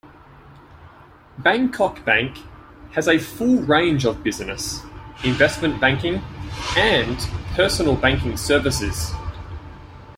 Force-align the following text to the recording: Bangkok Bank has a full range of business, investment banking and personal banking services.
Bangkok 1.37 2.03
Bank 2.03 2.39
has 2.93 3.07
a 3.07 3.19
full 3.19 3.57
range 3.57 4.03
of 4.03 4.23
business, 4.23 4.81
investment 5.23 5.79
banking 5.79 6.23
and 6.75 7.19
personal 7.55 7.95
banking 7.95 8.35
services. 8.35 9.11